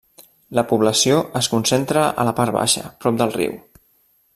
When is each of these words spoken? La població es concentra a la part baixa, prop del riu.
La 0.59 0.63
població 0.71 1.19
es 1.41 1.49
concentra 1.53 2.07
a 2.23 2.27
la 2.31 2.35
part 2.41 2.59
baixa, 2.59 2.87
prop 3.05 3.23
del 3.25 3.41
riu. 3.41 3.59